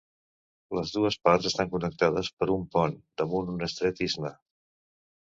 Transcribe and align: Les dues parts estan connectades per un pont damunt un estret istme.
Les 0.75 0.93
dues 0.93 1.17
parts 1.27 1.49
estan 1.49 1.67
connectades 1.73 2.29
per 2.39 2.47
un 2.53 2.63
pont 2.77 2.95
damunt 3.23 3.51
un 3.57 3.61
estret 3.69 4.01
istme. 4.07 4.33